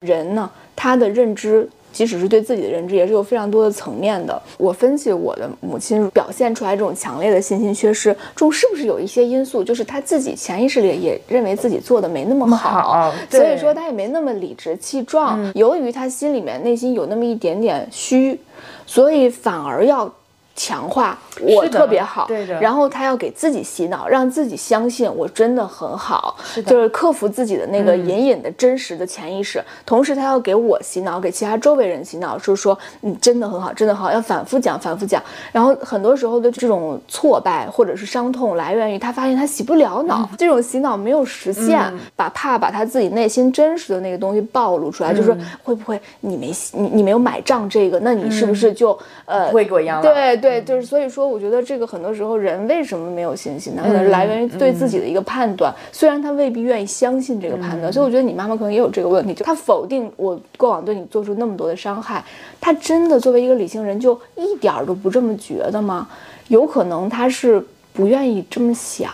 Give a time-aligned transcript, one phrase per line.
[0.00, 1.68] 人呢，他的认知。
[1.92, 4.40] 即使是对自己的认知，也是有非常多的层面的。
[4.56, 15.52] 我分析我的母亲表现出来这种强烈的信心缺失中，是不是有一些因素，就是他自己潜意识里也认为自己做的没那么好，所以说他也没那么理直气壮。
[15.56, 18.38] 由于他心里面内心有那么一点点虚，
[18.86, 20.10] 所以反而要。
[20.54, 22.60] 强化我特别好，对的。
[22.60, 29.62] 然后他要给自己洗脑，让自己相信我真的很好，是就是克服自己的那个隐隐的真实的潜意识。
[29.86, 35.22] 同时，他要给我洗脑，给其他周围人洗脑，就是说你真的很好，真的好，要反复讲，反复讲。
[35.50, 41.80] 然后很多时候的这种挫败或者是伤痛，来源于他发现他洗不了脑，这种洗脑没有实现，
[42.14, 50.02] 把怕把他自己内心真实的那个东西暴露出来，就是会不会你没你你没有买账这个，那你是不是就呃不会给我养老？
[50.02, 50.62] 对对。
[50.62, 53.82] 就是所以说，我觉得这个很多时候人为什么没有信心呢？
[53.84, 57.92] 可能是来源于对自己的一个判断，虽然他未必愿意相信这个判断。
[57.92, 62.24] 所以我觉得你妈妈可能也有这个问题，就她否定我过往对你做出那么多的伤害，
[62.60, 66.08] 她真的作为一个理性人就一点都不这么觉得吗？
[66.48, 67.62] 有可能她是
[67.92, 69.10] 不愿意这么想，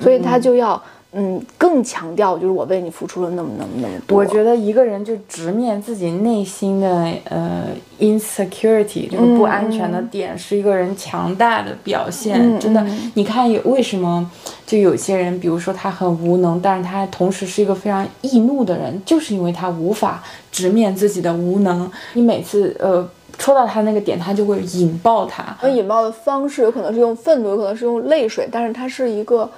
[0.00, 0.80] 所以她就要。
[1.12, 4.16] 嗯，更强调就是我为你付出了那么那么那么多。
[4.16, 7.64] 我觉得一个人就直面自己内心的呃
[7.98, 12.56] insecurity 这个不安全的点，是一个人强大的表现。
[12.60, 14.30] 真的，你看有为什么
[14.64, 20.22] 就有些人，比如说他很无能，但是他同时是一个非常易怒的人，就是因为他无法
[20.52, 21.90] 直面自己的无能。
[22.14, 23.04] 你每次呃
[23.36, 25.56] 戳到他那个点，他就会引爆他。
[25.60, 29.50] 那引爆的方式有可能是用愤怒，有可能是用泪水，但是他是一个。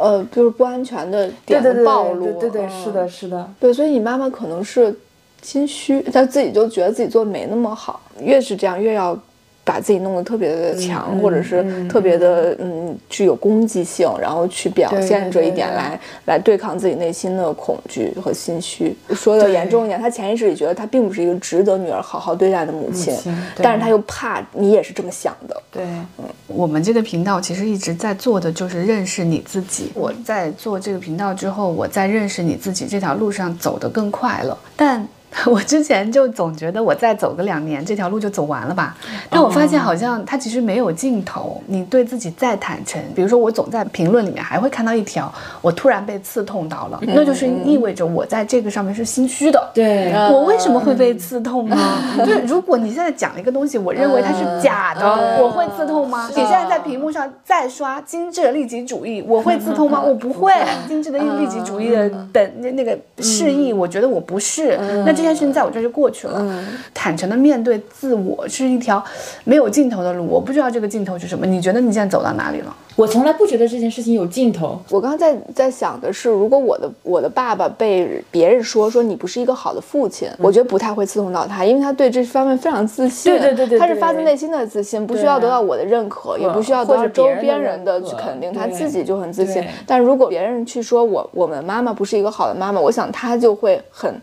[0.00, 4.94] 呃，就是不安全的点暴露，对对，是的，是的，对，所以你妈妈可能是
[5.42, 9.18] 心虚，她自己就觉得自己做的没那么好，越是这样，越要。
[9.62, 18.96] 把自己弄得特别的强，或者是特别的嗯具有攻击性，然后去表现这一点来来对抗自己内心的恐惧和心虚。
[19.14, 23.14] 说的严重一点，他潜意识里觉得他并不是一个值得女儿好好对待的母亲，
[23.56, 25.62] 但是他又怕你也是这么想的。
[25.70, 25.84] 对，
[26.18, 29.92] 嗯，我们这个频道其实一直在做的就是认识你自己。
[29.94, 35.06] 我在做这个频道之后，我在认识你自己这条路上走得更快了，但。
[35.46, 38.96] 我之前就总觉得我再走个两年，这条路就走完了吧。
[39.30, 41.62] 但我发现好像它其实没有尽头。
[41.66, 45.32] 你对自己再坦诚，比如说我总在评论里面还会看到一条，
[45.62, 49.70] 我突然被刺痛到了，那就是意味着我在这个上面是心虚的。
[49.72, 51.76] 对，我为什么会被刺痛呢？
[52.18, 56.28] 就是如果你现在讲了一个东西，我认为它是假的，我会刺痛吗？
[56.30, 60.02] 你现在在屏幕上再刷精致的利己主义，我会刺痛吗？
[60.02, 60.52] 我不会。
[60.88, 64.76] 精致的利己主义的本那那个示意，我觉得我不是。
[65.06, 65.19] 那。
[65.20, 66.64] 这件事情在我这就过去了。
[66.94, 69.02] 坦诚的面对自我是一条
[69.44, 71.44] 没有尽头的路，我不知道这个尽头是什么。
[71.46, 72.74] 你觉得你现在走到哪里了？
[72.96, 74.78] 我从来不觉得这件事情有尽头。
[74.90, 83.32] 我刚刚在在想的是，如果我的我的爸爸被别人说说你不是一个好的父亲，我觉得不太会刺痛到他，因为他对这方面非常自信。
[83.32, 89.64] 对对对对，他是发自内心的自信，不需要得到我的认可，也不需要得到周边人的去肯定，他自己就很自信。
[89.86, 94.14] 但如果别人去说我我们妈妈不是一个好的妈妈，我想他就会很。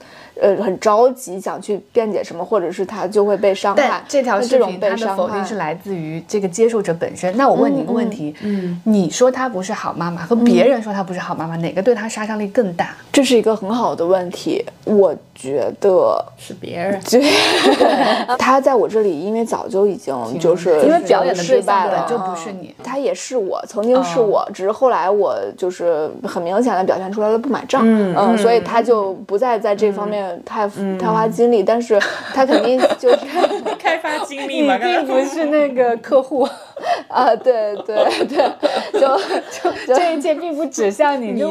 [0.42, 4.04] 呃，很着急想去辩解什么，或者是他就会被伤害。
[4.08, 7.36] 这条视频他的否定是来自于这个接受者本身。
[7.38, 12.96] 那我问你一个问题，嗯，你说她不是好妈妈，和别人说她不是好妈妈，哪个对她杀伤力更大？
[13.12, 14.64] 这是一个很好的问题。
[14.86, 17.00] 我觉得是别人。
[17.10, 17.22] 对
[18.38, 22.74] 他在我这里，因为早就已经就是因为表演的失败了，就不是你。
[22.84, 30.27] 他也是我，曾经是我，只是后来我就是很明显的表现出来了不买账，嗯，所以他就不再在这方面。
[30.46, 30.68] 太
[31.00, 32.00] 太花精力，但是
[32.34, 33.18] 他肯定就是
[33.80, 36.48] 开发精力嘛，并不是那个客户
[37.08, 37.96] 啊，对对
[38.26, 39.18] 对，就
[39.52, 41.44] 就这一切并不指向你，与你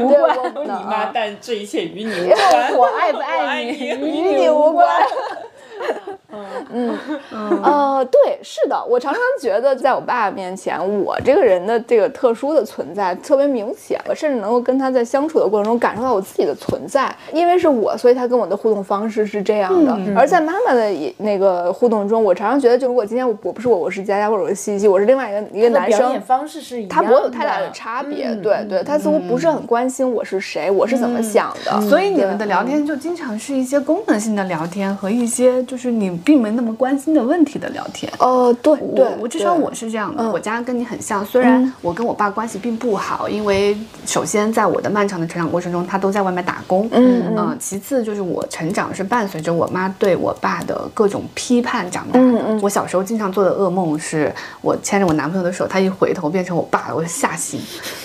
[0.00, 0.36] 无关。
[0.36, 2.74] 我不你妈，但这一切与你无关。
[2.74, 3.94] 我爱不爱你，与
[4.40, 4.86] 你无关。
[6.72, 6.98] 嗯
[7.32, 14.00] 嗯呃，对，是的，我常常觉得，在我爸爸面前，我这个人的这个特殊的存在特别明显。
[14.08, 19.96] 我甚至能够跟他在相处的过程中感受到我自己的存在，因为是我，所以他跟我的互动方式是这样的。
[20.16, 28.34] 而在妈妈的那个互动中，我常常觉得，就如果今天我我不是我，我是佳佳或者我是西西，我是另外一个一个男生，表演方式是一样，他不会有太大的差别。
[28.36, 31.80] 对对，他似乎不是很关心我是谁，我是怎么想的。
[31.88, 36.16] 所以你们的聊天就经常是一些功能性的聊天和一些就是你。
[36.26, 38.12] 并没那么关心的问题的聊天。
[38.18, 40.24] 哦，对对我，我至少我是这样的。
[40.24, 46.88] 嗯我家跟你很像，虽然我跟我爸关系并不好，因为首先在我的漫长的成长过程中，他都在外面打工。
[46.90, 52.26] 嗯嗯呃其次就是我成长是伴随着我妈对我爸的各种批判长大的。
[52.26, 57.60] 嗯嗯我小时候经常做的噩梦是我牵着我男朋友的手，他一回头变成我爸了，我吓醒，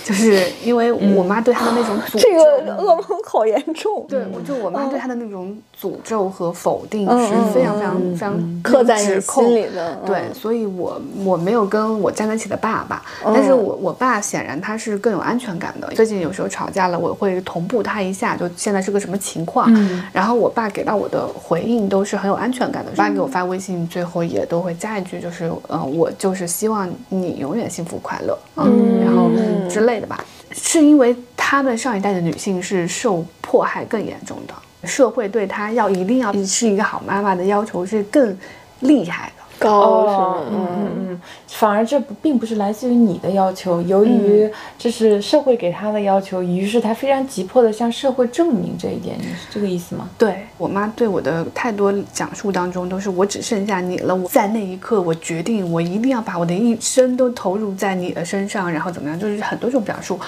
[0.05, 2.19] 就是因为我妈对他的那种诅咒。
[2.19, 9.91] 这个噩梦好严重，对，我就我妈对他的那种诅咒和否定嗯是非常非常非常刻在你心里的。
[9.91, 15.87] 嗯对，所以我我没有跟我站在一起的爸爸，但是我我爸显然他是更有安全感的。
[15.95, 19.71] 最近有时候吵架了，我会同步他一下，就现在是个什么情况，
[20.11, 22.91] 然后我爸给到我的回应都是很有安全感的。
[22.91, 29.29] 爸给我发微信，最后也都会加一句，就是呃，我就是希望你永远幸福快乐，嗯，然后
[29.69, 30.23] 之类的吧。
[30.53, 38.37] 是因为他们上一代的女性是受迫害更严重的，社会对她要一定要是一个好妈妈的要求是更
[38.79, 39.41] 厉害的。
[39.61, 50.09] 高是哦吗？，嗯嗯嗯，反而这不并不是来自于你的要求，由于这是社会给他的要求，于是他非常急迫的向社会证明这一点，你是这个意思吗？
[50.17, 54.15] 对我妈对我的太多讲述当中，都是我只剩下你了。
[54.15, 60.19] 我在那一刻，我决定我一定要把我的一生都投入在你的身上，然后怎么样，就是很多种表述。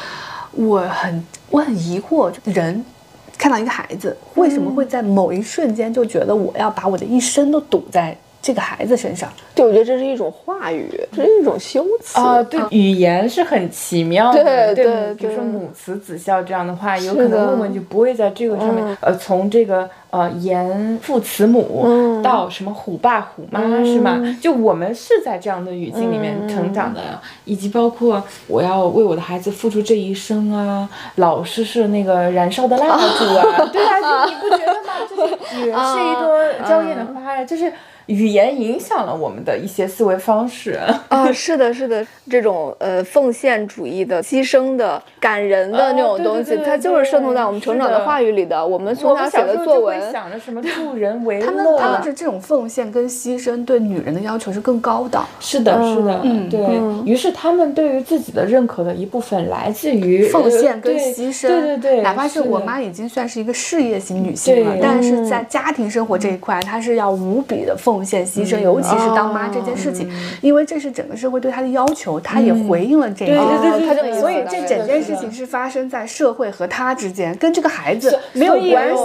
[0.51, 2.85] 我很我很疑惑，人
[3.43, 9.29] 看到一个孩子，为什么会在某一瞬间就觉得我要把我的一生都赌在这个孩子身上？
[9.55, 10.85] 对，我觉得这是一种话语，
[11.15, 12.19] 这是一种修辞。
[12.19, 22.21] 啊，对，语言是很奇妙的，对对对比如说母慈子孝这样的话，有可能问问就不会在这个上面，呃，从这个呃严父慈母嗯。
[22.21, 24.19] 到什么虎爸虎妈、是吗？
[24.41, 27.01] 就我们是在这样的语境里面成长的，
[27.45, 34.93] 以及包括我要为我的孩子付出这一生啊，老师是那个燃烧的蜡烛啊， 对啊，就你不觉得吗？
[35.09, 37.71] 就是女人是一朵娇艳的花呀，就是。
[38.05, 40.79] 语言影响了我们的一些思维方式。
[41.09, 48.65] 啊， 是的，是的，这种呃奉献主义的、牺牲的、感人的那种哦对对东西，对对它就是渗透在我们成长的的话语里的。
[48.65, 55.17] 我们我们从小写的作文，想着什么 助人为他们乐，他们是这种奉献跟牺牲对女人的要求是更高的。
[55.39, 56.59] 是的，是的，嗯对
[57.09, 70.09] 于是他们对于自己的认可的一部分来自于奉献跟牺牲，对对对，哪怕是我妈已经算是一个事业型女性了，但是在家庭生活这一块，她是要无比的奉献牺牲，尤其是当妈这件事情，
[70.39, 73.37] 因为这是整个社会对她的要求，她也回应了这一点。
[73.37, 79.03] 对对对对她就对所以这整件事情是发生在社会和她之间，跟这个孩子没有关系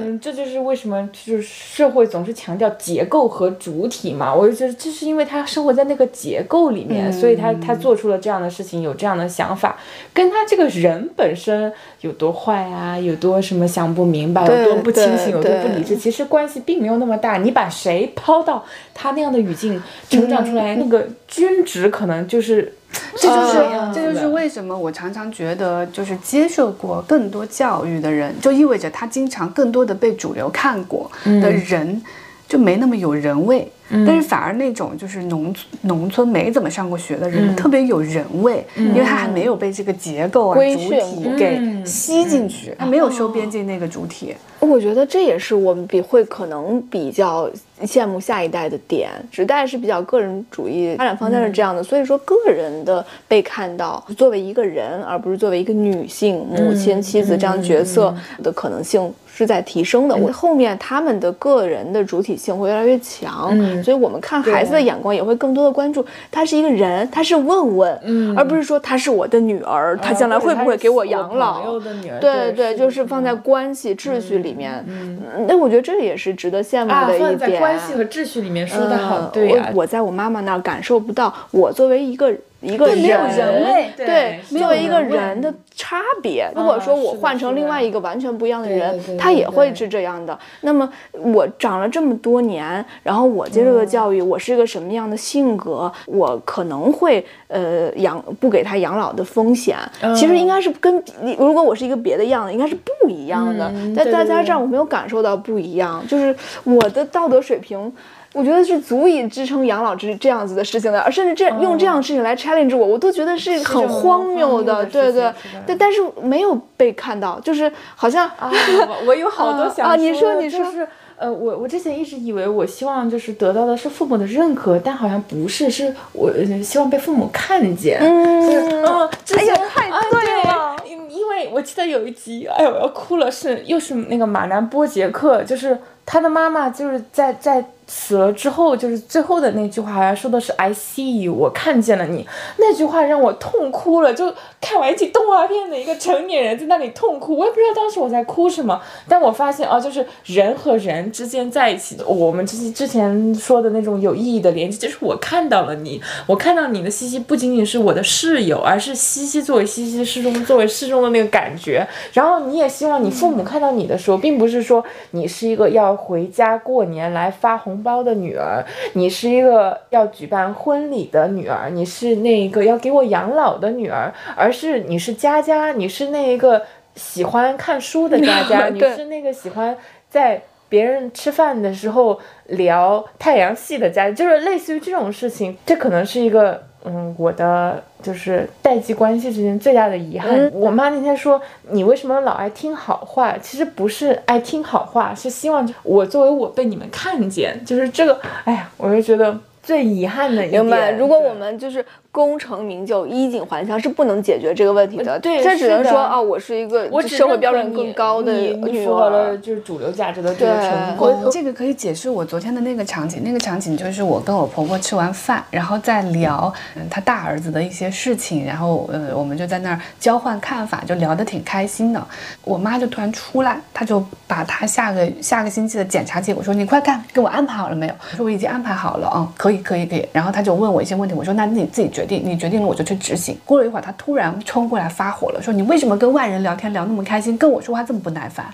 [0.00, 4.34] 嗯，这就是为什么就是社会总是强调结构和主体嘛。
[4.34, 9.76] 我就觉得这是因为他生活在那个结构里面，所以他他做出了这样的事情，有这样的想法，
[10.12, 17.36] 跟他这个人本身有多坏啊，有多什么想不明白，有多不清醒，有多不理智，其实关系并没有那么大。
[17.38, 22.74] 你把谁抛到他那样的语境成长出来，那个均值可能就是。
[23.16, 32.02] 这就是、啊这就是为什么我常常觉得，就是接受过更多教育的人，就意味着他经常更多的被主流看过的人，
[32.48, 33.70] 就没那么有人味。
[34.06, 41.84] 但是反而那种就是农农村没怎么上过学的人，特别有人味，因为他还没有被这个结构啊主体给嗯。
[41.84, 44.34] 吸进去，他没有收编进那个主体。
[44.60, 47.50] 我觉得这也是我们比会可能比较
[47.82, 49.10] 羡慕下一代的点。
[49.30, 60.14] 时代是比较个人主义，发展方向是这样的，所以说个人的被看到，作为一个人，而不是作为一个女性、母亲、妻子这样角色的可能性是在提升的。
[60.14, 71.78] 我后面他们的个人的主体性会越来越强，所以我们看孩子的眼光也会更多的关注他是一个人，他是问问，而不是说他是我的女儿，他将来会不会给我养老？
[72.20, 74.84] 对对，就是放在关系秩序里面。
[74.86, 77.58] 嗯，那我觉得这也是值得羡慕啊，的一放在点。
[77.58, 82.30] 关系和秩序里面说的好，嗯对呀、我我在我妈妈那儿感受不到，我作为一个
[82.60, 86.50] 一个人，对没有人味对作为一个人的差别。
[86.54, 90.38] 如果说我换成另外一个完全不一样的人他也会是这样的。
[90.60, 99.78] 那么我长了这么多年，然后我接受的教育，我是一个什么样的性格，我可能会呃养不给他养老的风险。
[100.14, 103.72] 其实应该是跟你，如果我是一个别的样子，应该是不一样的。
[103.96, 107.92] 但大家这样，我没有感受到不一样，就是我的道德水平。
[108.32, 115.32] 我觉得是足以支撑养老这这样子的事情的，而甚至这用这样的事情来 challenge 我，我都觉得是很荒谬的，对对。
[115.66, 118.50] 对，但是没有被看到，就是好像啊，
[118.88, 127.98] 我我有好多 想啊你说的你说就是呃，我我之前一直以为我希望就是得到的是父母的认可，但好像不是，是我呃希望被父母看见。
[128.00, 128.84] 嗯。
[128.84, 130.76] 嗯，之哎呀前太啊对了。
[130.86, 135.76] 因因为我记得有一集，哎呦我要哭了，是又是那个马南波杰克，就是
[136.10, 142.24] 他的妈妈就是在在死了之后，就是最后的那句话，好像说的是 “I see you”，我看见了你。
[142.56, 148.80] 那句话让我痛哭了，就看完一集动画片的一个成年人在那里痛哭，我也不知道当时我在哭什么。
[149.08, 161.84] 但我发现啊，就是人和人之间在一起的，我们之之前说的那种有意义的连接，就是我看到了你，我看到你的西西不仅仅是我的室友，而是西西作为西西室中作为室中的那个感觉。
[162.12, 167.70] 然后你也希望你父母看到你的时候，并不是说你是一个要回家过年来发红。
[167.82, 176.62] 包的女儿，你是一个要举办婚礼的女儿，你是那个要给我养老的女儿，而是你是佳佳，你是那一个
[176.94, 179.74] 喜欢看书的佳佳， 你是那个喜欢
[180.10, 186.69] 在别人吃饭的时候聊太阳系的佳，就是类似于这种事情，这可能是一个。
[186.84, 190.50] 嗯，我的就是代际关系之间最大的遗憾。
[190.52, 193.36] 我妈那天说，你为什么老爱听好话？
[193.38, 197.64] 其实不是爱听好话，是希望我作为我被你们看见。
[197.64, 200.62] 就是这个，哎呀，我就觉得最遗憾的一点。
[200.62, 200.92] 明白。
[200.92, 201.84] 如果我们就是。
[202.12, 205.18] 功成名就、衣锦还乡是不能解决这个问题的。
[205.20, 211.30] 对，这只能说啊，我是一个社会标准更高的女儿，就是主流价值的这个成功。
[211.30, 213.22] 这个可以解释我昨天的那个场景。
[213.22, 222.04] 那个场景就是我跟我婆婆吃完饭，然后在聊嗯她大儿子的一些事情，然后呃我们就在那儿交换看法，就聊得挺开心的。
[222.42, 233.36] 我妈就突然出来，她就把她下个下个星期的检查结果说：“你快看，给我安排好了没有？”我说：“我已经安排好了啊，可以可以可以。”然后她就问我一些问题，我说：“那你自己决定，你决定了我就去执行。
[233.44, 238.46] 过了一会儿，他突然冲过来发火了，说：“你为什么跟外人聊天聊那么开心，跟我说话这么不耐烦？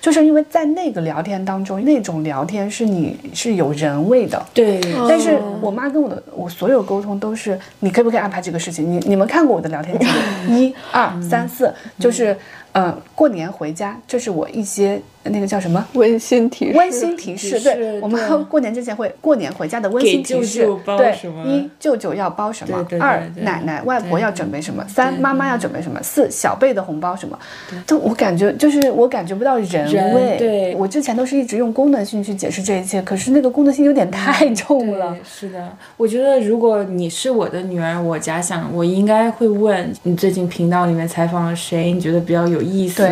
[0.00, 4.40] 就是因为在那个聊天当中，那种聊天是你是有人味的。
[4.54, 4.80] 对。
[5.08, 8.88] 但是我妈跟我的我所有沟通都是，你可不可以安排这个事情？
[8.88, 10.12] 你你们看过我的聊天记录？
[10.54, 12.36] 一二三四，就是
[12.72, 15.02] 嗯，过年回家，这是我一些。
[15.24, 16.76] 那个叫什么温馨提示？
[16.76, 20.68] 温馨提示，对，我们过年之前会过年回家的温馨提示。
[20.84, 21.14] 对，
[21.46, 22.86] 一舅舅要包什么？
[22.98, 24.84] 二奶奶外婆要准备什么？
[24.88, 26.00] 三妈妈要准备什么？
[26.02, 27.38] 四小辈的红包什么？
[27.86, 30.36] 都我感觉就是我感觉不到人味。
[30.38, 35.16] 对，我之前都是一直用功能性去解释这一切，可是那个功能性有点太重了。
[35.24, 41.92] 是的，我觉得如果你是我的女儿，我假想我应该会问你最近频道里面采访了谁？
[41.92, 43.10] 你觉得比较有意思呀？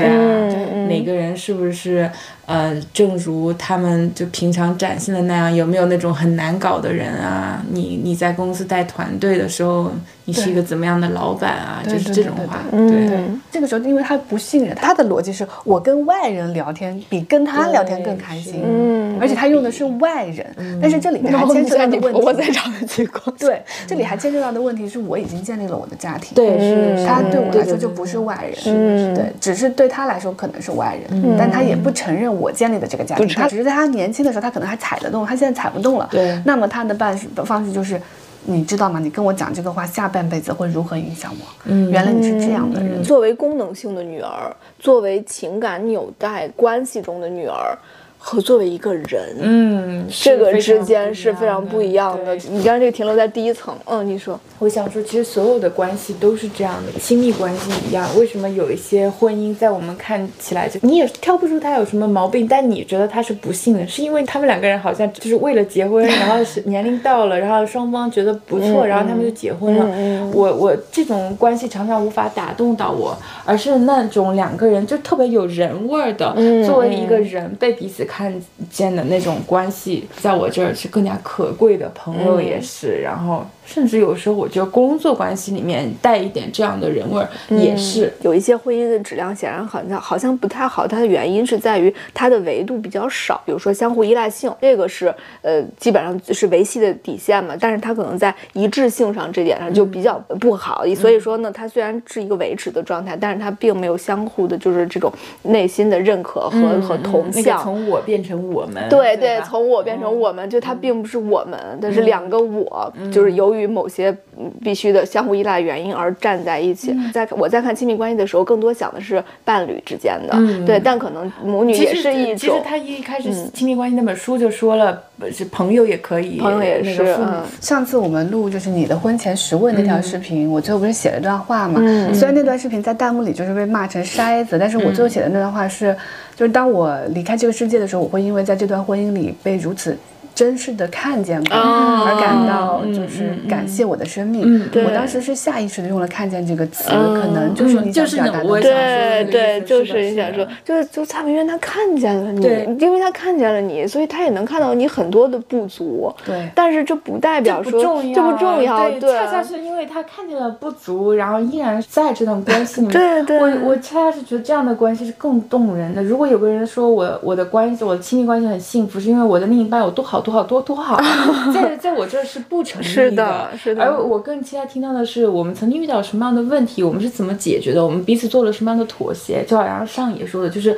[0.88, 1.99] 哪个人是不是？
[2.00, 2.12] уже
[2.50, 7.62] 呃，正如他们就平常展现的那样，有没有那种很难搞的人啊？
[7.70, 9.92] 你你在公司带团队的时候。
[10.26, 11.82] 你是一个怎么样的老板啊？
[11.84, 12.62] 就是这种话。
[12.70, 18.62] 对，这个时候因为他不信任，他的逻辑是我跟外人聊天比跟他聊天更开心。
[18.64, 20.46] 嗯，而且他用的是外人，
[20.80, 22.20] 但是这里面还牵扯到的问题。
[22.20, 23.34] 我在场的情况。
[23.40, 26.36] 对，这里还牵扯到的问题是我已经建立了我的家庭。
[26.36, 28.54] 对，是他对我来说就不是外人。
[28.54, 33.28] 是，对，只是对他来说可能是外人，但他也不承认我建立的这个家庭。
[33.28, 36.08] 他只是在他年轻的时候，他可能还踩得动，他现在踩不动了。
[36.10, 38.00] 对，那么他的办事的方式就是。
[38.46, 38.98] 你知道吗？
[38.98, 41.46] 你跟我讲这个话，下半辈子会如何影响我？
[41.64, 43.02] 嗯，原来你是这样的人。
[43.02, 47.76] 作为功能性的女儿，作为情感纽带关系中的女儿。
[48.22, 52.36] 和作为一个人，嗯，这个之间是非常不一样的。
[52.50, 58.06] 你刚刚这个停留在第一层，嗯，你说，我想说，其实所有的关系都是这样的，亲密关系一样。
[58.18, 70.30] 为什么有一些婚姻在我们看起来就你也挑不出他有什么毛病，但你觉得他是不幸的，是因为他们两个人好像就是为了结婚，然后是 年龄到了，然后双方觉得不错，然后他们就结婚了。
[70.34, 76.34] 我我这种关系常常无法打动到我，而是那种两个人就特别有人味儿的，
[76.66, 78.06] 作为一个人被彼此。
[78.10, 78.34] 看
[78.68, 83.46] 见的那种关系，在我这儿是更加可贵的，朋友也是，然后。
[83.72, 90.88] 甚至有时候，我觉得工作关系里面带一点这样的人味儿，也是有一些婚姻的质量显然好像好像不太好。
[90.88, 97.54] 它的原因是在于它的维度比较少，比如说相互依赖性，这个是呃基本上是维系的底线嘛。
[97.60, 100.84] 但是它可能在一致性上这点上就比较不好。
[100.96, 105.12] 所以说呢，它虽然是一个维持的状态，但是它并没有相互的，就是这种
[105.44, 107.62] 内心的认可和和同向。
[107.62, 113.59] 从我变成我们，对对，从我变成我们，就它并不是我们，但是两个我，就是由于。
[113.60, 114.16] 于某些
[114.62, 122.36] 必须的相互依赖原因而站在一起，在我在看亲密关系的时候，更多想的是伴侣之间的，对，但可能母女也是一种。
[122.36, 125.02] 其实他一开始亲密关系那本书就说了，
[125.32, 127.16] 是朋友也可以，朋友也是。
[127.60, 131.80] 上次我们录就是你的婚前十问那条视频，我最后不是写了段话嘛？
[132.14, 135.94] 虽然那段视频在弹幕里就是被骂成筛子，但是我最后写的那段话是，
[136.34, 139.96] 就是当我离开这个世界的时候，我会因为在这段婚姻里被如此。
[140.34, 144.68] 真实的看见过，而感到就是感谢我的生命。
[144.84, 148.60] 我当时是下意识的用了“看见”这个词，可能就是你就是表达的。
[148.60, 152.42] 对对，就是你想说，就是就蔡明渊他看见了你，
[152.78, 156.12] 因为他看见了你，所以他也能看到你很多的不足。
[156.24, 162.92] 对，但是这不代表说这不重要，对，恰恰是因为他看见了不足，然后依然在这段关系里面。
[162.96, 166.02] 对对，我我恰恰是觉得这样的关系是更动人的。
[166.02, 171.00] 如果有个人说我我的关系，我的亲密关系很幸福，是因为我的另一半有多好多好多多好，
[171.52, 173.50] 在在我这儿是不成立的。
[173.56, 179.44] 是的，而我更期待听到的是，我们曾经遇到什么样的问题，我们是怎么解决的，我们彼此做了什么样的妥协。
[179.46, 180.76] 就好像上野说的，就是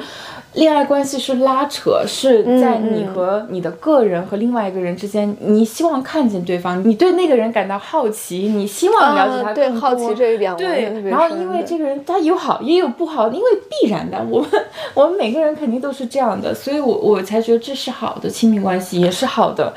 [0.55, 9.81] 恋爱关系是拉扯，是在你和你的个人和另外一个人之间，你希望看见对方，你对那个人感到好奇，你希望了解他更多。
[9.81, 10.93] 对，好奇这一点，对。
[11.09, 14.51] 然后因为这个人他有好也有不好，因为必然的，我们
[14.93, 19.73] 我们每个人肯定都是这样的，所以我我才觉得这是好的亲密关系，也是好的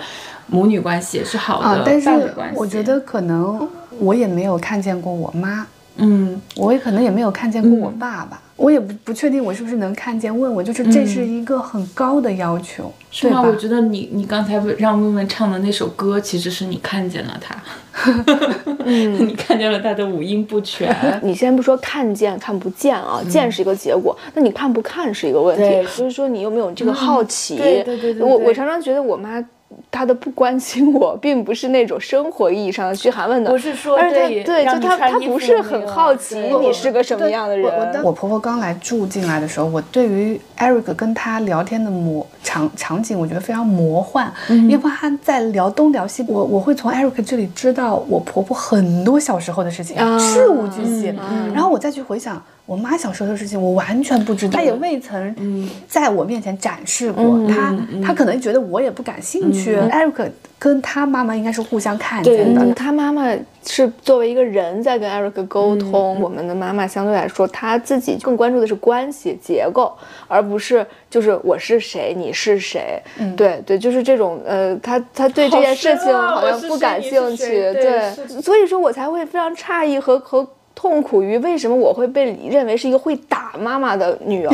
[0.48, 2.58] 母女关系，也是好的伴侣关系。
[2.58, 3.66] 我觉得可能
[4.00, 5.66] 我也没有看见过我妈。
[5.98, 10.36] 嗯，我也可能也没有看见过我爸爸，我也不不确定我是不是能看见。
[10.38, 13.42] 问问，就是这是一个很高的要求，是吗？
[13.42, 17.56] 我觉得你你刚才让问问唱的那首歌，其实是你看见了他，
[18.86, 21.20] 你看见了他的五音不全。
[21.22, 25.88] 你先不说看见看不见啊，见是一个结果，那你看不看是一个问题。
[25.90, 27.58] 所以说你有没有这个好奇？
[27.58, 28.24] 对对对对。
[28.24, 29.44] 我我常常觉得我妈。
[29.92, 38.04] 他的不关心我， 并不是那种生活意义上的嘘寒问暖，不是说对对，就他他不是很好奇你是个什么样的人。
[38.04, 51.14] 我婆婆刚来住进来的时候，我对于 Eric 跟他聊天的模场场景，我觉得非常魔幻，因为他在聊东聊西，我我会从 Eric 这里知道我婆婆很多小时候的事情，事无巨细，
[51.54, 52.42] 然后我再去回想。
[52.66, 57.48] 我妈小时候的事情，我完全不知道，她也未曾在我面前展示过。
[57.48, 59.78] 她她可能觉得我也不感兴趣。
[59.78, 63.36] Eric 跟他妈妈应该是互相看见的，他妈妈。
[63.68, 69.92] 是作为一个人在跟 Eric 沟通，我们的妈妈相对来说，她自己更关注的是关系结构，
[70.28, 73.02] 而不是就是我是谁，你是谁。
[73.18, 80.48] 嗯，对对，就是这种呃，她她对这件事情好像不感兴趣，对，所以说我才会非常诧异和和。
[80.86, 84.54] 痛苦于为什么我会被认为是一个会打妈妈的女儿，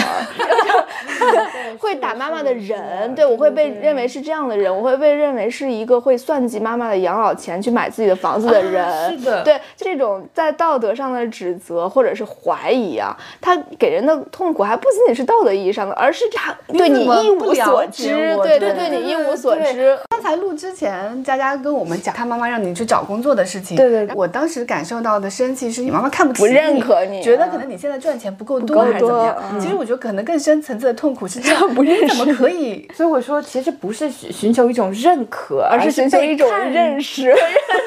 [1.78, 20.00] 会打妈妈的人，对我会被认为是这样的人，我会被认为是一个会算计妈妈的养老钱去买自己的房子的人，是的，对这种在道德上的指责或者是怀疑啊，他给人的痛苦还不仅仅是道德意义上的，而是他对你一无所知，对对对，你一无所知。
[20.10, 26.10] 刚才录之前，佳佳跟我们讲她妈妈让你去找工作的事情，对对，我当时感受到的生气是你妈妈。
[26.21, 29.36] 看不起不认可你，觉得可能你现在赚钱不够多还是怎么样？
[29.60, 32.90] 其实我觉得可能更深层次的痛苦是这样， 不认识怎么可以？
[32.96, 37.26] 所以我说，其实不是寻求一种认可， 而是寻求一种认识。
[37.32, 37.36] 认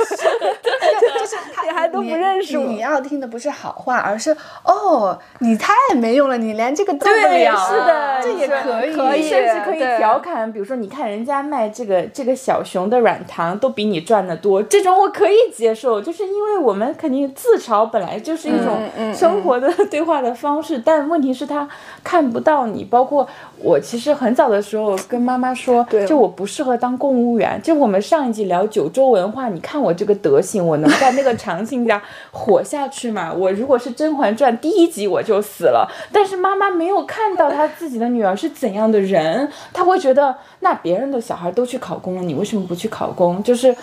[0.05, 0.17] 识，
[1.19, 2.65] 就是你还都不认识我。
[2.65, 7.57] 你要听的不是好话，而是哦，你太没用了，你连这个都不了。
[7.57, 10.51] 是的，这也可以，可以甚至可以调侃。
[10.53, 18.79] 比如说，你看人家卖这个这个小熊的软糖都比你赚的多，这种我可以接受，就是因为我们肯定自嘲本来就是一种
[19.15, 21.69] 生活的对话的方式，但问题是，他
[22.03, 22.85] 看不到你。
[22.85, 23.27] 包括
[23.59, 27.61] 我，其实很早的时候跟妈妈说，就我不适合当公务员。
[27.63, 33.33] 就我们上一集聊九州文化，你看我这个德行，我能在那个场景下活下去吗？
[33.33, 35.91] 我如果是《甄嬛传》第一集我就死了。
[36.13, 43.43] 但是妈妈没有看到她自己的女儿是怎样的人，她会觉得，那别人的小孩都去考公了，你为什么不去考公？
[43.43, 43.75] 就是。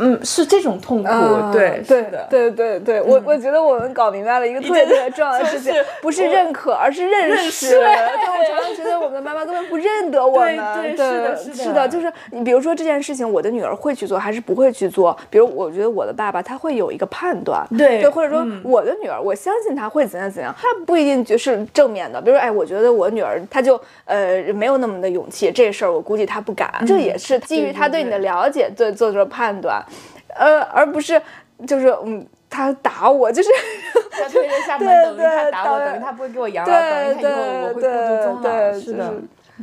[0.00, 1.08] 嗯，是这种痛苦，
[1.52, 7.70] 对，对的，对对对，我我觉得我们搞明白了一个特别特别重要的事情， 不是认可，而是认识。
[7.70, 10.56] 对，我常常觉得我们的妈妈根本不认得我们。
[10.96, 15.16] 对，是的，是的，就是你比如说这件事情，我的女儿会去做还是不会去做？
[15.28, 22.20] 比如我觉得我的爸爸他会有一个判断，对，对，或者说我的女儿，我相信他会怎样怎样，他不一定就是正面的。
[22.20, 26.70] 比如说，哎，我觉得我女儿她就呃没有那么的勇气，这事儿我估计她不敢。
[26.86, 29.82] 这也是基于他对你的了解，对做出了判断。
[30.28, 31.20] 呃，而不是，
[31.66, 33.48] 就是嗯，他打我，就是
[34.10, 39.12] 他推着下门等于他打我，等于他不会给我养老，等于他以后我会孤独终老，是的，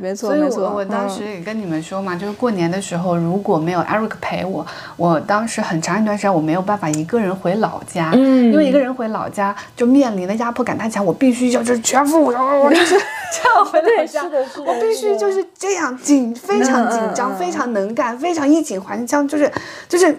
[0.00, 0.50] 没错没错。
[0.50, 12.94] 所以我我当时也跟你们说嘛，就是过年的时候如果没有 Eric 陪我，我当时很长一段时间我没有办法一个人回老家，嗯，因为一个人回老家就面临的压迫感太强，我必须要就是全副武装，我就是
[13.32, 14.22] 这样回老家，
[14.64, 19.50] 我必须就是这样紧，非常紧张，非常能干，非常衣锦还乡，就是
[19.88, 20.16] 就是。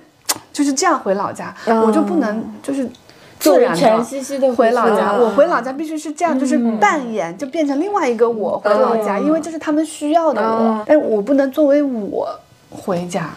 [0.54, 2.88] 就是这样回老家，我就不能就是
[3.40, 5.14] 自然的回老家。
[5.14, 10.84] 我回老家必须是这样，就是扮演，就变成另外一个我回老家，因为这是他们需要的我。
[10.86, 12.28] 但我不能作为我
[12.70, 13.34] 回家。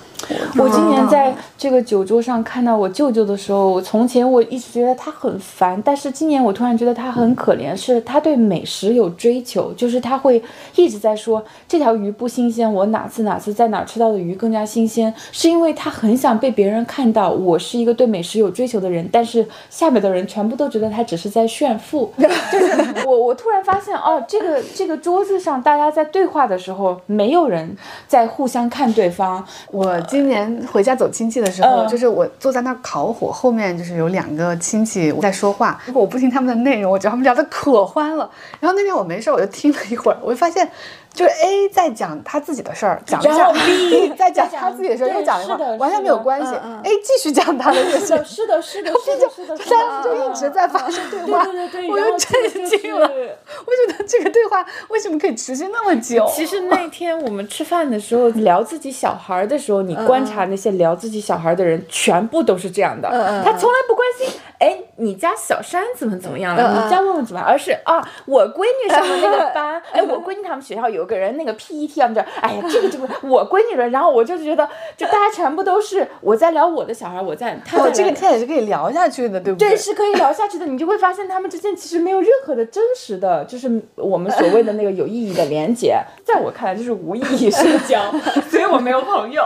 [0.59, 10.43] 我今年在这个酒桌上看到我舅舅的时候，我从前我一直觉得他很烦，但是今年我突然觉得他很可怜，是他对美食有追求，就是他会
[10.77, 22.13] 一直在说这条鱼不新鲜，我哪次哪次在哪吃到的鱼更加新鲜，是因为他很想被别人看到我是一个对美食有追求的人，但是下面的人全部都觉得他只是在炫富，
[22.53, 30.01] 就是我我突然发现哦，这个这个桌子上大家在对话的时候，没有人在互相看对方，我。
[30.13, 35.81] 今年回家走亲戚的时候，就是我坐在那儿烤火，后面就是有两个亲戚在说话。
[35.87, 38.31] 如果我不听他们的内容，我觉得他们聊的可欢了。
[38.61, 40.71] 然后那天我没事，我就听了一会儿，我就发现。
[41.15, 46.55] 就是 A 在讲他自己的事儿，讲一下 B 在讲他自己的事儿，又讲一会儿，完全没有关系。
[46.55, 51.47] A 继续讲他的事情，是的， 是的，是的，是的，三就一直在发生对话，
[51.91, 53.07] 我又震惊了。
[53.07, 56.27] 我觉得这个对话为什么可以持续那么久？
[56.35, 63.09] 其实那天我们吃饭的时候聊自己小孩的时候，你观察那些聊自己小孩的人，全部都是这样的。
[63.45, 66.83] 他从来不关心，哎，你家小山怎么怎么样了？
[66.85, 67.49] 你家问问怎么样？
[67.49, 71.03] 而是啊，我闺女上的那个班， 哎，我闺女他们学校有。
[71.13, 79.71] 个人那个 PET 啊，这哎呀，这个这个我闺女的，然后我就觉得，就大家全部都是我在聊我的小孩，我在他哦，这个天也是可以聊下去的，对不对？
[79.71, 80.65] 对，是可以聊下去的。
[80.65, 88.01] 你就会发现他们之间其实没有任何的真实的，就是我们所谓的那个有意义的连接，在我看来就是无意义社交，
[88.49, 89.43] 所以我没有朋友。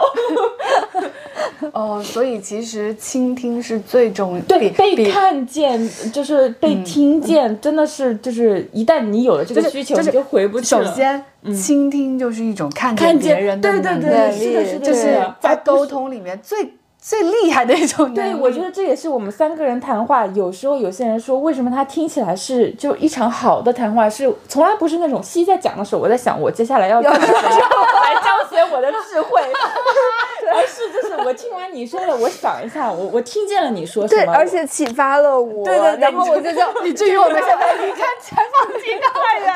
[1.73, 10.85] 哦，所以其实倾听是最重要，对，被看见就是被听见，真的是就是一旦你有了这个需求，你就回不去了。
[10.85, 11.23] 首先。
[11.55, 14.01] 倾听就是一种看见别人的能
[14.37, 16.73] 力，就是在沟通里面最
[17.07, 18.33] 最厉害的一种能力。
[18.33, 29.41] 对，我觉得这也是我们三个人谈话，有时候有些人说，为什么他听起来是就一场好的谈话，是从来不是那种西在讲的时候，我在想我接下来要 怎么来彰显我的智慧，
[30.53, 39.53] 而是就是我听完你说的，我想一下，我我听见了你说什么，对，而且启发了我，对对，然后我就叫， 以至于我们现在离开采访机太远，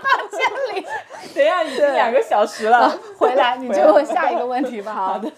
[0.00, 0.86] 八千里。
[1.34, 4.92] 等下，已经两个小时了，回来你就问下一个问题吧。
[4.92, 5.28] 好的，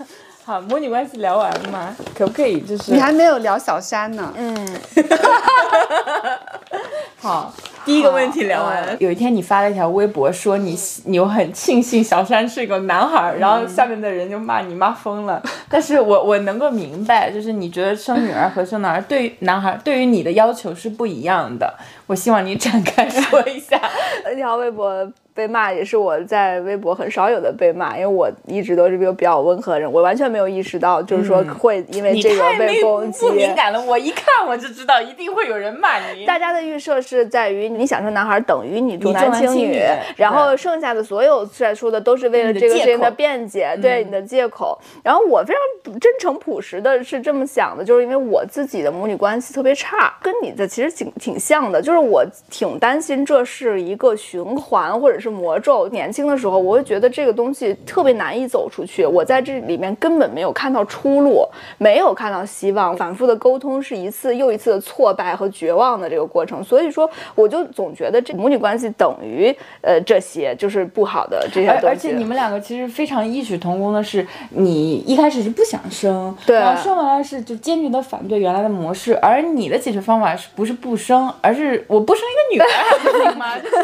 [0.47, 1.97] 好，母女关系聊完了吗？
[2.17, 2.93] 可不可以就是？
[2.93, 4.33] 你还没有聊小山呢。
[4.37, 4.55] 嗯。
[7.19, 7.53] 好，
[7.85, 8.97] 第一个问题聊完了。
[9.01, 15.43] 有一天你发了一条微博，说你你很庆幸小山是一个男孩，然后下面的人就骂你妈疯了。
[15.69, 21.75] 但是我我能够明白，就是你觉得生女儿和生男孩对男孩对于你的要求是不一样的。
[22.07, 23.81] 我希望你展开说一下
[24.25, 25.13] 那条微博。
[25.37, 33.21] 被骂也是我在微博很少有的被骂，因为我一直都是一个比较温和的人，我完全没有意识到，就是说会因为这个被攻击。
[33.21, 36.25] 不敏感了，我一看我就知道一定会有人骂你。
[36.25, 39.79] 大家的预设是在于你想生男孩等于你重男轻女，
[40.17, 44.79] 然后剩下的所有在说的都是为了这个事情的辩解，对你的借口。
[45.05, 55.26] 然后我非常真诚朴实的是这么想的，就是因为我自己的母女关系特别差，跟你的其实挺挺像的，就是我挺担心这是一个循环，或者是。
[55.27, 55.89] 是魔咒。
[55.89, 59.05] 年轻的时候，我会觉得这个东西特别难以走出去。
[59.05, 61.45] 我在这里面根本没有看到出路，
[61.79, 62.97] 没有看到希望。
[62.97, 66.63] 反复的沟通是一次又一次的挫败和绝望的这个过程。
[66.63, 71.87] 所以说，我就总觉得这母女关系等于呃这些就是不好的这些东西。
[71.87, 79.15] 而且你们两个其实非常异曲同工的是，你一开始是不想生，对，然后生完了是就坚决的反对原来的模式。
[79.17, 83.59] 而你的解决方法是不是不生，而是我不生一个女儿还不行吗？
[83.59, 83.77] 就是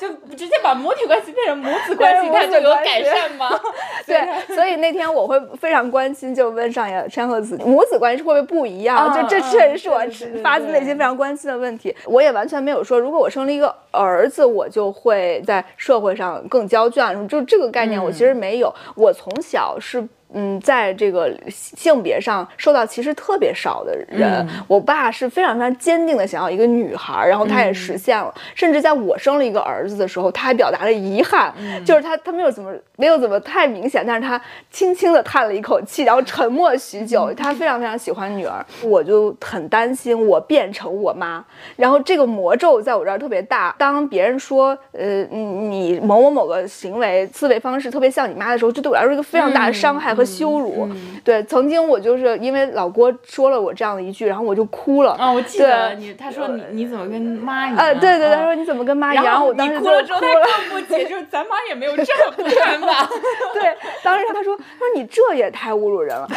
[0.00, 0.08] 就
[0.40, 0.90] 直接把母。
[0.90, 3.48] 母女关系变成母子关系，它就有改善吗？
[4.04, 4.26] 对，
[4.56, 9.14] 所以那天我会非常关心，就问上野千鹤子，母子关系会不会不一样？
[9.14, 10.00] 就这确实是我
[10.42, 11.94] 发自内心非常关心的问题。
[12.06, 18.74] 我也完全没有说，如果我生了一个儿子，我就会在社会上更娇眷，就这个概念我其实没有。
[18.96, 20.04] 我从小是。
[20.32, 28.32] 嗯，在这个性别上受到歧视特别少的人，我爸是非常非常坚定的想要一个女孩，然后他也实现了。
[28.54, 31.52] 甚至在我生了一个儿子的时候，他还表达了遗憾，
[31.84, 34.40] 就是他他没有怎么没有怎么太明显，但是他
[34.70, 37.32] 轻轻的叹了一口气，然后沉默许久。
[37.34, 41.44] 他非常非常喜欢女儿，我就很担心我变成我妈，
[41.76, 43.74] 然后这个魔咒在我这儿特别大。
[43.78, 50.14] 当别人说呃你某某某个行为思维方式特别像你妈的时候，这对我来说是一个非常大的伤害。
[50.20, 50.86] 和羞辱，
[51.24, 55.12] 对，曾经我就是因为老郭说了我这样的一句，然后我就哭了。
[55.12, 57.78] 啊，我记得你，他说你你怎么跟妈一样？
[57.78, 59.24] 呃，对对，他说你怎么跟妈一样？
[59.24, 63.08] 然后我当时哭了之后，他更不解，就是咱妈也没有这么不堪吧？
[63.54, 66.28] 对，当时他说他说你这也太侮辱人了。
[66.28, 66.36] 他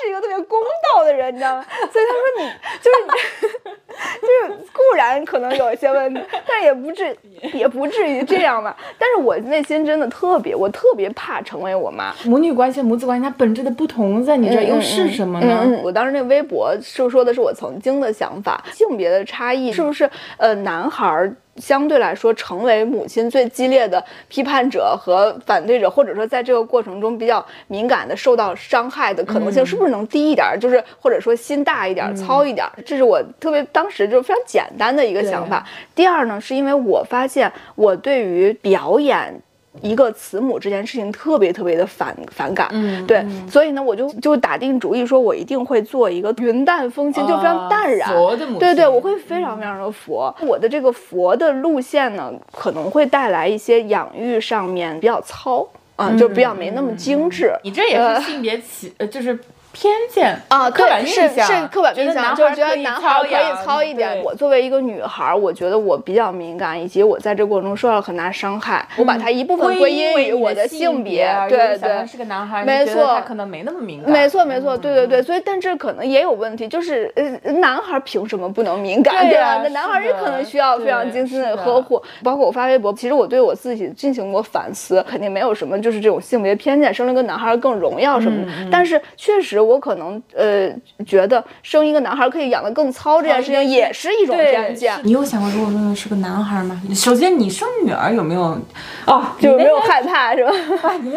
[0.00, 0.60] 是一个特别公
[0.94, 1.64] 道的人，你知道吗？
[1.90, 2.50] 所以他说你
[2.82, 2.96] 就是
[4.48, 7.16] 就是固然可能有一些问题， 但也不至
[7.52, 8.76] 也不至于这样吧。
[8.98, 12.12] 但是我内心真的特别，我特别怕成为我妈。
[12.24, 15.60] 母女关系、母子关系，它本质的不同在你这又是什么呢？
[15.64, 20.08] 嗯，我当时那微博就说的是我曾经的想法，性别的差异是不是？
[20.36, 21.34] 呃，男孩儿。
[21.56, 30.46] 相对来说，成为母亲最激烈的批判者和反对者，或者说在这个过程中比较敏感的、受到伤害的可能性，是不是能低一点？
[30.60, 32.66] 就是或者说心大一点、糙一点？
[32.86, 35.66] 这是我特别当时就非常简单的一个想法。
[35.94, 39.40] 第二呢，是因为我发现我对于表演。
[39.80, 50.34] 一个慈母这件事情特别特别的反反感，嗯，对，所以呢，我就就打定主意说，我一定会做一个云淡风轻，就非常淡然，佛的母，对对，我会非常非常的佛。
[50.40, 57.52] 我的这个佛的路线呢，可能会带来一些养育上面比较糙，啊，就比较没那么精致。
[57.64, 59.38] 你这也是性别歧，呃，就是。
[59.72, 64.22] 偏见啊，刻板印象是刻板印象，就是觉得男孩可以糙一点。
[64.22, 68.86] 我作为一个女孩，我觉得我比较敏感，以及我在这过程中受到了很大伤害。
[68.96, 74.10] 我把它一部分归因于我的性别，对对，是个男孩，没错，可能没那么敏感。
[74.12, 79.26] 没错没错，对对对，所以但这可能也有问题，就是呃，男孩凭什么不能敏感？
[79.28, 79.62] 对吧？
[79.62, 82.02] 那男孩也可能需要非常精心的呵护。
[82.22, 88.52] 包括我发微博，其实我对我自己进行过反思，肯定没有什么就是这种性别偏见，生了个男孩更荣耀什么的。
[88.70, 90.22] 但是确实我可能。
[90.34, 90.70] 呃，
[91.06, 94.98] 觉得生一个男孩可以养得更糙这件事情也是一种偏见。
[95.02, 96.80] 你有想过如果问问是个男孩吗？
[96.94, 98.58] 首先，你生女儿有没有？
[99.06, 100.52] 哦，就没有害怕是吧？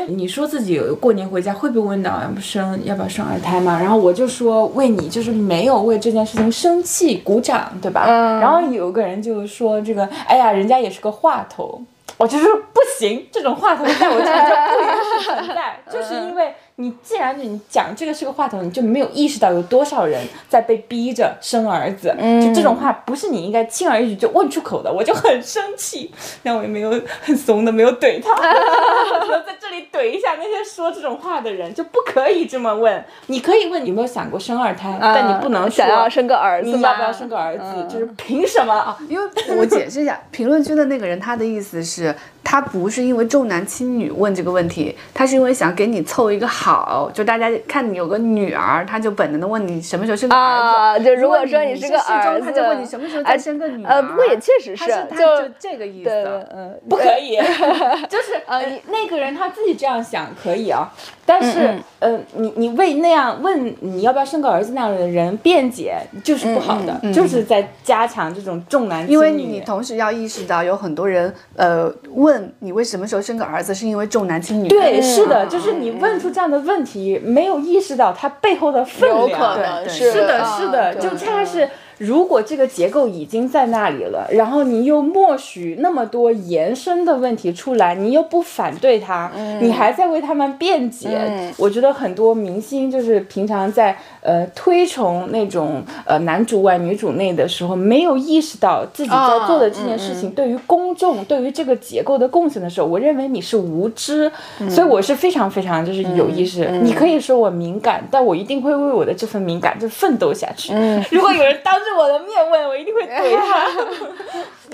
[0.08, 3.80] 你说自己过年回家会不会问到要不生要不要生二胎吗？
[3.80, 8.06] 然后我就说为你就是没有为这件事情生气鼓掌，对吧？
[8.08, 8.40] 嗯。
[8.40, 11.82] 然后有个人就说这个，哎呀，人家也是个话头。
[12.18, 14.88] 我就说不行，这种话头在我这里就不允
[15.20, 16.54] 许存在，就是因为。
[16.78, 22.14] 你既然你讲这个是个话筒，你就没有意识到有多少人在被逼着生儿子。
[22.44, 26.12] 就这种话不是你应该轻而易举就问出口的，我就很生气。
[26.44, 28.36] 那我也没有很怂的没有怼他，
[29.48, 33.06] 在这里怼一下那些说这种话的人，就不可以这么问。
[33.28, 36.70] 你可以问有没有想过生二胎，但你不能想要生个儿子。
[36.70, 37.64] 你要不要生个儿子？
[37.90, 38.98] 就是凭什么啊？
[39.08, 39.26] 因为
[39.58, 42.14] 我解释一下， 评论区的那个人他的意思是。
[42.46, 51.04] 他不是因为重男轻女问这个问题，他是因为想给你凑一个好，就大家看你有个女儿，他就本能的问你什么时候生个儿子。
[51.04, 53.90] 就如果说你是个儿子，他就问你什么时候再生个女儿。
[53.90, 56.10] 呃，不过也确实是，他就这个意思。
[56.56, 57.36] 嗯，不可以，
[58.08, 60.94] 就是呃，那个人他自己这样想可以啊，
[61.26, 69.14] 但是呃，你你为那样问你要不要生个儿子那样的人辩解，就是不好的，就是在加强这种重男轻女。
[69.14, 72.35] 因为你同时要意识到有很多人呃问。
[72.60, 73.74] 你为什么时候生个儿子？
[73.74, 74.68] 是因为重男轻女？
[74.68, 79.22] 对，是的，就是你问出这样的问题，没有意识到它背后的分量。
[79.22, 81.70] 有可能是的，是的，就恰恰是。
[81.98, 91.54] 如果这个结构已经在那里了，然后你又默许那么多延伸的问题出来，你又不反对他，你还在为他们辩解。
[91.58, 104.30] 我觉得很多明星就是平常在呃推崇那种呃男主外女主内的时候，没有意识到自己在做的这件事情对于公众、对于这个结构的贡献的时候，我认为你是无知。
[104.70, 106.68] 所以我是非常非常就是有意识。
[106.82, 110.74] 你可以说我敏感，但我一定会为我的这份敏感就奋斗下去。
[111.10, 111.74] 如果有人当。
[111.76, 113.68] 着我的面问，我一定会怼他。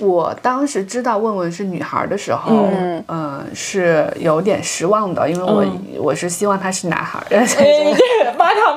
[0.00, 2.70] 我当时知道问问是女孩的时候，
[3.06, 5.62] 嗯，是有点失望的，因为我
[5.98, 7.22] 我是希望他是男孩。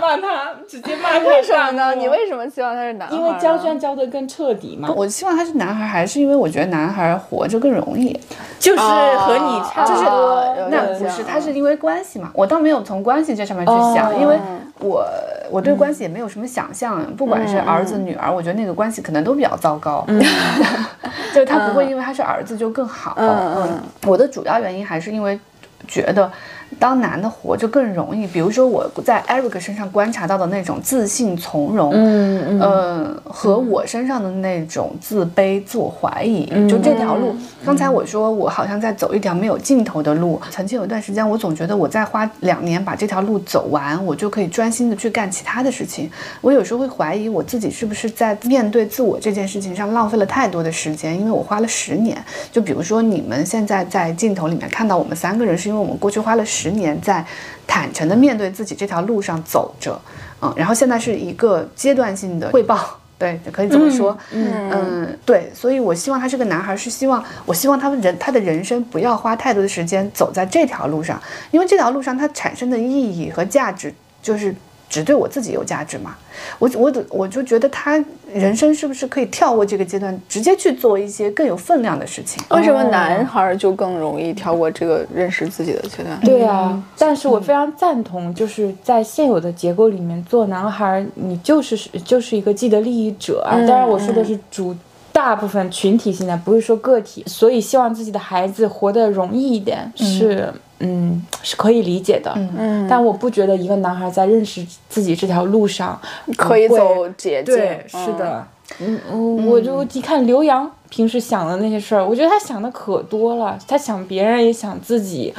[0.05, 1.19] 骂他，直接骂他。
[1.25, 1.95] 为什么呢？
[1.95, 3.15] 你为什么希望他是男孩？
[3.15, 4.89] 因为胶卷胶的更彻底嘛。
[4.95, 8.17] 我希望他是男孩，还是因为我觉得男孩活着更容易？
[8.59, 10.67] 就是和你差不多。
[10.69, 12.29] 那不是，他是因为关系嘛？
[12.33, 14.37] 我倒没有从关系这上面去想，因为
[14.79, 15.05] 我
[15.49, 20.05] 我对关系也没有什么想象，不管是儿子女儿，我觉得那个关系可能都比较糟糕。
[21.33, 23.13] 就是他不会因为他是儿子就更好。
[23.17, 25.39] 嗯，我的主要原因还是因为
[25.87, 26.31] 觉得。
[26.79, 37.35] 当男的活就更容易，比如说我在 Eric 身上观察到的那种自信从容，嗯嗯，和我身上的那种自卑、自我怀疑，就这条路。
[37.65, 40.39] 刚才我说我好像在走一条没有尽头的路。
[40.51, 46.11] 曾经有一段时间，我总觉得我再花两年把这条路走完，我就可以专心的去干其他的事情。
[46.41, 52.17] 我有时候会怀疑我自己是不是在面对自我这件事情上浪费了太多的时间，因为我花了十年。
[52.51, 56.64] 就比如说你们现在在镜头里面看到我们三个人，是因为我们过去花了十。
[56.65, 57.23] 十年在
[57.67, 60.01] 坦诚的面对自己这条路上走着，
[60.41, 74.55] 嗯，然后现在是一个阶段性的汇报，对，可以这么说，嗯，对，所以我希望他是个男孩，是希望我希望他们人他的人生不要花太多的时间走在这条路上，因为这条路上它产生的意义和价值就是
[74.89, 76.15] 只对我自己有价值吗？
[76.59, 82.43] 我我我就觉得他人生是不是可以跳过这个阶段，直接去做一些更有分量的事情？
[82.49, 86.19] 为什么男孩就更容易跳过这个认识自己的阶段？
[86.21, 93.55] 对啊，但是我非常赞同，就是在现有的结构里面做男孩，你就是就是一个既得利益者啊。
[93.65, 94.75] 当然，我说的是主
[95.11, 97.23] 大部分群体现在，不是说个体。
[97.25, 100.53] 所以希望自己的孩子活得容易一点是。
[100.79, 102.33] 嗯，是可以理解的。
[102.35, 105.99] 嗯，但我不觉得一个男孩在认识自己这条路上
[106.37, 107.55] 可以走捷径。
[107.55, 108.45] 对，是的。
[108.79, 113.57] 嗯，我就一看刘洋平时想的那些事儿，我觉得他想的可多了。
[113.67, 115.33] 他想别人，也想自己。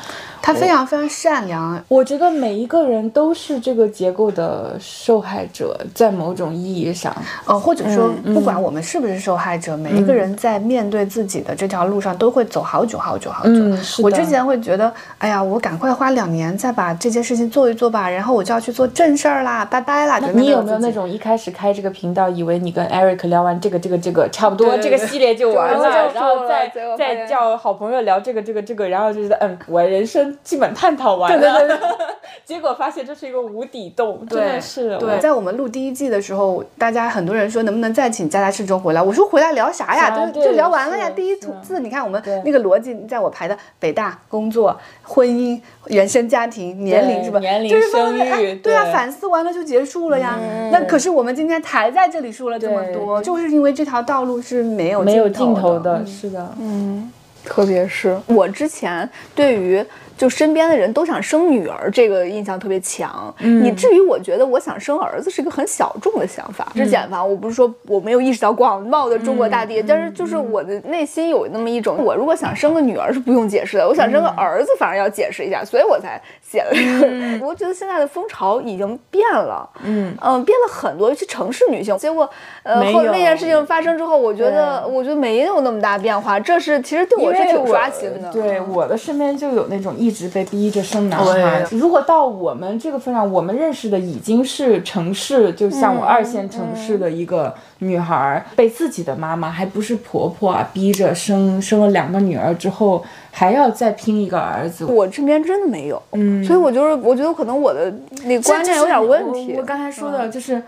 [0.47, 7.13] 他非常非常善良，我觉得每一个人都是这个结构的受害者，在某种意义上，
[7.47, 13.55] 呃，或者说不管我们是不是受害者，每一个人在面对自己的这条路上都会走好久好久好久。
[13.55, 20.21] 嗯，我之前会觉得，哎呀，我赶快花两年再把这件事情做一做吧，然后我就要去做正事儿啦，拜拜啦。
[20.33, 30.36] 你有没有那种一开始开这个频道，以为你跟 Eric 聊完这个这个这个差不多，这个系列就完了，然后再再叫好朋友聊这个这个这个，然后就觉得嗯，我人生。
[30.45, 31.89] 基本探讨完了，对对对，
[32.45, 34.97] 结果发现这是一个无底洞，真的是。
[34.99, 39.03] 对，在我们录第一季的时候，大家很多人说能不能再请佳佳世忠回来？
[39.03, 40.11] 我说回来聊啥呀？
[40.33, 41.11] 就就聊完了呀。
[41.11, 47.39] 第一次你看我们那个逻辑，在我排的北大、工作、婚姻、原生家庭、年龄是吧？
[47.41, 50.39] 年龄、生育，对啊，反思完了就结束了呀。
[50.71, 57.11] 那可是我们今天还在这里说了这么多，就是因为这条道路是没有没有尽头的，是的，嗯，
[57.45, 59.85] 特别是我之前对于。
[60.17, 66.67] 就身边的人都想生女儿，这个印象特别强，以至于我觉得我想生儿子是一个很小众的想法。
[66.75, 77.47] 之前吧，我不是说我没有意识到广袤的中国大地，但是就是我的内心有那么一种，我如果想生个女儿是不用解释的，我想生个儿子反而要解释一下，所以我才写了这个。
[77.47, 81.95] 我觉得现在的风潮已经变了，嗯嗯，变了很多，尤其城市女性。
[81.99, 82.29] 结果
[82.63, 88.33] 呃，后那件事情发生之后，我觉得我觉得没有那么大变化，这是其实对我是挺刷新的。
[88.33, 89.95] 对我的身边就有那种。
[90.06, 91.67] 一直被逼着生男孩。
[91.71, 104.85] 如果到我们这个份上，我们认识的已经是城市，就像我二线城市的一个女孩，被自己的妈妈还不是婆婆啊，逼着生生了两个女儿之后，还要再拼一个儿子。
[104.85, 107.93] 我这边真的没有，嗯，所以我就是我觉得可能我的
[108.25, 109.55] 那观念有点问题。
[109.57, 110.63] 我刚才说的就是，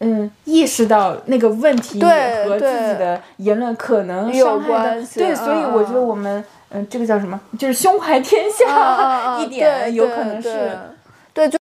[0.00, 6.44] 嗯，意识到那个问题和自己的言论可能伤害的，对，所以我觉得我们。
[6.72, 7.38] 嗯，这个叫什么？
[7.58, 10.70] 就是胸怀天下 一点，有可能是，
[11.34, 11.58] 对，就。